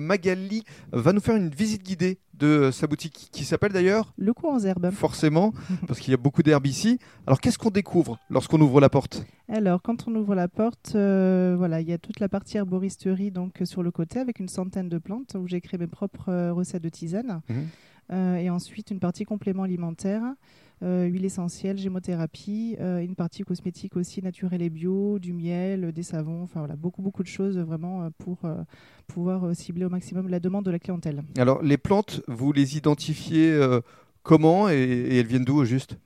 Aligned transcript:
Magali 0.00 0.64
va 0.92 1.12
nous 1.12 1.20
faire 1.20 1.36
une 1.36 1.50
visite 1.50 1.82
guidée 1.82 2.18
de 2.34 2.70
sa 2.72 2.86
boutique 2.86 3.28
qui 3.32 3.44
s'appelle 3.44 3.72
d'ailleurs 3.72 4.12
Le 4.16 4.32
cours 4.32 4.50
en 4.50 4.58
herbe. 4.60 4.90
Forcément, 4.90 5.52
parce 5.86 6.00
qu'il 6.00 6.10
y 6.10 6.14
a 6.14 6.16
beaucoup 6.16 6.42
d'herbes 6.42 6.66
ici. 6.66 6.98
Alors 7.26 7.40
qu'est-ce 7.40 7.58
qu'on 7.58 7.70
découvre 7.70 8.18
lorsqu'on 8.30 8.60
ouvre 8.60 8.80
la 8.80 8.88
porte? 8.88 9.24
Alors 9.48 9.82
quand 9.82 10.08
on 10.08 10.14
ouvre 10.14 10.34
la 10.34 10.48
porte, 10.48 10.92
euh, 10.94 11.54
voilà, 11.56 11.80
il 11.80 11.88
y 11.88 11.92
a 11.92 11.98
toute 11.98 12.18
la 12.18 12.28
partie 12.28 12.56
herboristerie 12.56 13.30
donc 13.30 13.60
sur 13.64 13.82
le 13.82 13.90
côté 13.90 14.18
avec 14.18 14.40
une 14.40 14.48
centaine 14.48 14.88
de 14.88 14.98
plantes 14.98 15.36
où 15.38 15.46
j'ai 15.46 15.60
créé 15.60 15.78
mes 15.78 15.86
propres 15.86 16.30
euh, 16.30 16.52
recettes 16.52 16.82
de 16.82 16.88
tisane. 16.88 17.42
Mhm. 17.48 17.66
Euh, 18.12 18.36
et 18.36 18.50
ensuite 18.50 18.90
une 18.90 18.98
partie 18.98 19.24
complément 19.24 19.62
alimentaire, 19.62 20.22
euh, 20.24 20.34
huile 20.82 21.24
essentielle, 21.24 21.76
gémothérapie, 21.76 22.76
euh, 22.80 23.04
une 23.04 23.14
partie 23.14 23.42
cosmétique 23.42 23.96
aussi 23.96 24.22
naturelle 24.22 24.62
et 24.62 24.70
bio, 24.70 25.18
du 25.18 25.32
miel, 25.32 25.92
des 25.92 26.02
savons, 26.02 26.42
enfin 26.42 26.60
voilà, 26.60 26.76
beaucoup 26.76 27.02
beaucoup 27.02 27.22
de 27.22 27.28
choses 27.28 27.58
vraiment 27.58 28.02
euh, 28.02 28.08
pour 28.18 28.38
euh, 28.44 28.62
pouvoir 29.06 29.44
euh, 29.44 29.54
cibler 29.54 29.84
au 29.84 29.90
maximum 29.90 30.28
la 30.28 30.40
demande 30.40 30.64
de 30.64 30.70
la 30.70 30.78
clientèle. 30.78 31.22
Alors 31.36 31.62
les 31.62 31.76
plantes, 31.76 32.22
vous 32.28 32.52
les 32.52 32.76
identifiez 32.76 33.52
euh, 33.52 33.80
comment 34.22 34.70
et, 34.70 34.74
et 34.74 35.18
elles 35.18 35.26
viennent 35.26 35.44
d'où 35.44 35.58
au 35.58 35.64
juste? 35.64 35.98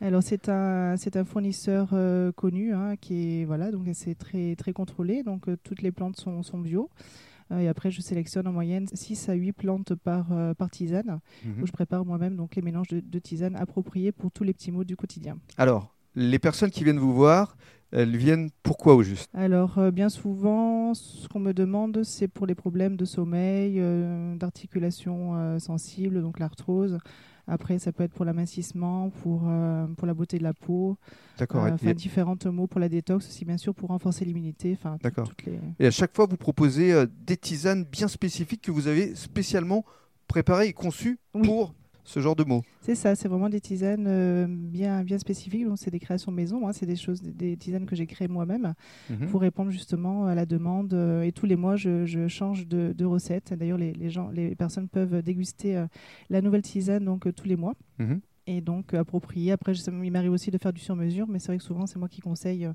Alors 0.00 0.22
c'est 0.22 0.48
un 0.48 0.96
c'est 0.96 1.16
un 1.16 1.24
fournisseur 1.24 1.90
euh, 1.92 2.32
connu 2.32 2.74
hein, 2.74 2.96
qui 3.00 3.40
est 3.40 3.44
voilà 3.44 3.70
donc 3.70 3.86
c'est 3.92 4.16
très 4.16 4.56
très 4.56 4.72
contrôlé 4.72 5.22
donc 5.22 5.48
euh, 5.48 5.56
toutes 5.62 5.82
les 5.82 5.92
plantes 5.92 6.16
sont, 6.16 6.42
sont 6.42 6.58
bio. 6.58 6.90
Euh, 7.52 7.58
et 7.60 7.68
après 7.68 7.90
je 7.90 8.00
sélectionne 8.00 8.46
en 8.48 8.52
moyenne 8.52 8.86
6 8.92 9.28
à 9.28 9.34
8 9.34 9.52
plantes 9.52 9.94
par, 9.94 10.32
euh, 10.32 10.54
par 10.54 10.70
tisane 10.70 11.20
Mhm. 11.44 11.62
où 11.62 11.66
je 11.66 11.72
prépare 11.72 12.04
moi-même 12.04 12.36
donc 12.36 12.56
les 12.56 12.62
mélanges 12.62 12.88
de, 12.88 13.00
de 13.00 13.18
tisane 13.18 13.54
appropriés 13.56 14.10
pour 14.12 14.30
tous 14.32 14.44
les 14.44 14.52
petits 14.52 14.72
mots 14.72 14.84
du 14.84 14.96
quotidien. 14.96 15.38
Alors, 15.58 15.94
les 16.14 16.38
personnes 16.38 16.70
qui 16.70 16.84
viennent 16.84 16.98
vous 16.98 17.14
voir, 17.14 17.56
elles 17.92 18.16
viennent 18.16 18.50
pourquoi 18.62 18.94
au 18.94 19.02
juste? 19.02 19.28
Alors, 19.34 19.78
euh, 19.78 19.90
bien 19.90 20.08
souvent, 20.08 20.94
ce 20.94 21.28
qu'on 21.28 21.40
me 21.40 21.52
demande, 21.52 22.02
c'est 22.04 22.28
pour 22.28 22.46
les 22.46 22.54
problèmes 22.54 22.96
de 22.96 23.04
sommeil, 23.04 23.76
euh, 23.78 24.34
d'articulation 24.36 25.36
euh, 25.36 25.58
sensible, 25.58 26.20
donc 26.22 26.38
l'arthrose. 26.38 26.98
Après, 27.48 27.78
ça 27.78 27.92
peut 27.92 28.04
être 28.04 28.12
pour 28.12 28.24
l'amincissement, 28.24 29.10
pour, 29.10 29.50
pour 29.96 30.06
la 30.06 30.14
beauté 30.14 30.38
de 30.38 30.44
la 30.44 30.54
peau, 30.54 30.96
D'accord. 31.38 31.64
euh, 31.64 31.68
et- 31.68 31.72
enfin, 31.72 31.92
différentes 31.92 32.46
mots 32.46 32.68
pour 32.68 32.78
la 32.80 32.88
détox 32.88 33.26
aussi, 33.26 33.44
bien 33.44 33.56
sûr, 33.56 33.74
pour 33.74 33.88
renforcer 33.88 34.24
l'immunité. 34.24 34.72
Enfin, 34.78 34.96
D'accord. 35.02 35.28
les... 35.46 35.58
Et 35.80 35.86
à 35.86 35.90
chaque 35.90 36.14
fois, 36.14 36.26
vous 36.26 36.36
proposez 36.36 36.94
des 37.26 37.36
tisanes 37.36 37.84
bien 37.84 38.06
spécifiques 38.06 38.62
que 38.62 38.70
vous 38.70 38.86
avez 38.86 39.14
spécialement 39.16 39.84
préparées 40.28 40.68
et 40.68 40.72
conçues 40.72 41.18
Oui. 41.34 41.42
pour 41.48 41.74
ce 42.12 42.20
genre 42.20 42.36
de 42.36 42.44
mots. 42.44 42.62
C'est 42.82 42.94
ça, 42.94 43.14
c'est 43.14 43.26
vraiment 43.28 43.48
des 43.48 43.60
tisanes 43.60 44.06
euh, 44.06 44.46
bien, 44.48 45.02
bien 45.02 45.18
spécifiques. 45.18 45.64
Donc, 45.66 45.78
c'est 45.78 45.90
des 45.90 45.98
créations 45.98 46.30
maison, 46.30 46.68
hein, 46.68 46.72
c'est 46.72 46.84
des 46.86 46.96
choses, 46.96 47.22
des 47.22 47.56
tisanes 47.56 47.86
que 47.86 47.96
j'ai 47.96 48.06
créées 48.06 48.28
moi-même 48.28 48.74
Mhm. 49.10 49.28
pour 49.28 49.40
répondre 49.40 49.70
justement 49.70 50.26
à 50.26 50.34
la 50.34 50.44
demande. 50.46 50.92
euh, 50.92 51.22
et 51.22 51.32
tous 51.32 51.46
les 51.46 51.56
mois, 51.56 51.76
je, 51.76 52.04
je 52.04 52.28
change 52.28 52.66
de, 52.66 52.92
de 52.96 53.04
recette. 53.04 53.54
D'ailleurs, 53.54 53.78
les, 53.78 53.92
les 53.94 54.10
gens, 54.10 54.28
les 54.30 54.54
personnes 54.54 54.88
peuvent 54.88 55.22
déguster 55.22 55.76
euh, 55.76 55.86
la 56.28 56.42
nouvelle 56.42 56.62
tisane 56.62 57.04
donc 57.04 57.34
tous 57.34 57.46
les 57.48 57.56
mois. 57.56 57.74
Mhm. 57.98 58.20
Et 58.46 58.60
donc 58.60 58.92
approprié. 58.92 59.52
Après, 59.52 59.72
je- 59.72 59.82
il 60.02 60.10
m'arrive 60.10 60.32
aussi 60.32 60.50
de 60.50 60.58
faire 60.58 60.72
du 60.72 60.80
sur-mesure, 60.80 61.26
mais 61.28 61.38
c'est 61.38 61.46
vrai 61.46 61.58
que 61.58 61.64
souvent, 61.64 61.86
c'est 61.86 61.98
moi 61.98 62.08
qui 62.08 62.20
conseille 62.20 62.68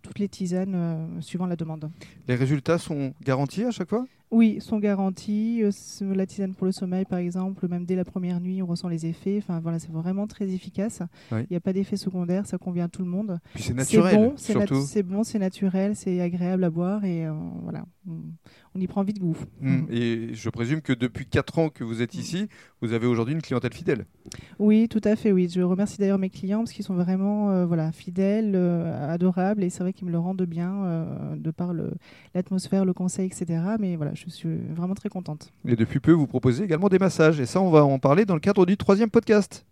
toutes 0.00 0.18
les 0.18 0.28
tisanes 0.28 1.20
suivant 1.20 1.46
la 1.46 1.54
demande. 1.54 1.90
Les 2.26 2.34
résultats 2.34 2.78
sont 2.78 3.12
garantis 3.22 3.62
à 3.64 3.70
chaque 3.70 3.90
fois? 3.90 4.06
Oui, 4.32 4.56
sont 4.60 4.78
garantis. 4.78 5.62
Euh, 5.62 5.70
La 6.14 6.24
tisane 6.26 6.54
pour 6.54 6.64
le 6.64 6.72
sommeil, 6.72 7.04
par 7.04 7.18
exemple, 7.18 7.68
même 7.68 7.84
dès 7.84 7.94
la 7.94 8.04
première 8.04 8.40
nuit, 8.40 8.62
on 8.62 8.66
ressent 8.66 8.88
les 8.88 9.04
effets. 9.04 9.36
Enfin, 9.38 9.60
voilà, 9.60 9.78
c'est 9.78 9.92
vraiment 9.92 10.26
très 10.26 10.48
efficace. 10.48 11.02
Il 11.30 11.36
Oui. 11.36 11.46
n'y 11.50 11.56
a 11.56 11.60
pas 11.60 11.74
d'effet 11.74 11.96
secondaire, 11.98 12.46
ça 12.46 12.56
convient 12.56 12.86
à 12.86 12.88
tout 12.88 13.02
le 13.02 13.08
monde. 13.10 13.38
C'est 13.54 13.62
C'est 13.62 13.74
naturel, 13.74 14.16
bon, 14.16 14.32
c'est 14.36 14.54
nat- 14.54 14.66
surtout. 14.66 14.82
c'est 14.86 15.02
bon, 15.02 15.22
c'est 15.22 15.38
naturel, 15.38 15.94
c'est 15.96 16.20
agréable 16.22 16.64
à 16.64 16.70
boire 16.70 17.04
et 17.04 17.26
euh, 17.26 17.32
voilà, 17.62 17.84
on, 18.74 18.80
y 18.80 18.86
prend 18.86 19.02
vite 19.02 19.18
goût. 19.18 19.36
Mm. 19.60 19.82
Et 19.90 20.28
je 20.34 20.50
présume 20.50 20.80
que 20.80 20.92
depuis 20.92 21.26
4 21.26 21.58
ans 21.58 21.68
que 21.68 21.84
vous 21.84 22.02
êtes 22.02 22.14
ici, 22.14 22.48
vous 22.80 22.92
avez 22.92 23.06
aujourd'hui 23.06 23.34
une 23.34 23.42
clientèle 23.42 23.72
fidèle. 23.72 24.06
Oui, 24.58 24.88
tout 24.88 25.00
à 25.04 25.16
fait, 25.16 25.32
oui. 25.32 25.48
Je 25.48 25.60
remercie 25.60 25.98
d'ailleurs 25.98 26.18
mes 26.18 26.30
clients 26.30 26.60
parce 26.60 26.72
qu'ils 26.72 26.84
sont 26.84 26.94
vraiment 26.94 27.50
euh, 27.50 27.66
voilà, 27.66 27.92
fidèles, 27.92 28.52
euh, 28.54 29.12
adorables 29.12 29.62
et 29.62 29.70
c'est 29.70 29.82
vrai 29.82 29.92
qu'ils 29.92 30.06
me 30.06 30.12
le 30.12 30.18
rendent 30.18 30.42
bien 30.42 30.84
euh, 30.84 31.36
de 31.36 31.50
par 31.50 31.72
le- 31.72 31.92
l'atmosphère, 32.34 32.84
le 32.84 32.92
conseil, 32.92 33.26
etc. 33.26 33.62
Mais 33.78 33.96
voilà, 33.96 34.12
je 34.14 34.28
suis 34.28 34.56
vraiment 34.74 34.94
très 34.94 35.08
contente. 35.08 35.52
Et 35.66 35.76
depuis 35.76 36.00
peu, 36.00 36.12
vous 36.12 36.26
proposez 36.26 36.64
également 36.64 36.88
des 36.88 36.98
massages. 36.98 37.40
Et 37.40 37.46
ça, 37.46 37.60
on 37.60 37.70
va 37.70 37.84
en 37.84 37.98
parler 37.98 38.24
dans 38.24 38.34
le 38.34 38.40
cadre 38.40 38.66
du 38.66 38.76
troisième 38.76 39.10
podcast. 39.10 39.64